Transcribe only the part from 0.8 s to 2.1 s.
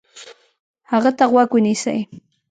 هغه ته غوږ ونیسئ،